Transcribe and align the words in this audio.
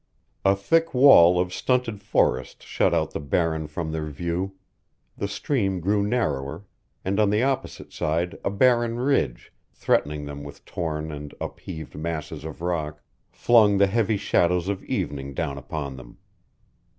A 0.43 0.55
thick 0.55 0.95
wall 0.95 1.39
of 1.39 1.53
stunted 1.53 2.01
forest 2.01 2.63
shut 2.63 2.91
out 2.91 3.11
the 3.11 3.19
barren 3.19 3.67
from 3.67 3.91
their 3.91 4.07
view; 4.07 4.55
the 5.15 5.27
stream 5.27 5.79
grew 5.79 6.01
narrower, 6.01 6.65
and 7.05 7.19
on 7.19 7.29
the 7.29 7.43
opposite 7.43 7.93
side 7.93 8.39
a 8.43 8.49
barren 8.49 8.97
ridge, 8.97 9.53
threatening 9.71 10.25
them 10.25 10.43
with 10.43 10.65
torn 10.65 11.11
and 11.11 11.35
upheaved 11.39 11.93
masses 11.95 12.43
of 12.43 12.61
rock, 12.61 13.03
flung 13.29 13.77
the 13.77 13.85
heavy 13.85 14.17
shadows 14.17 14.69
of 14.69 14.83
evening 14.85 15.35
down 15.35 15.59
upon 15.59 15.97
them. 15.97 16.17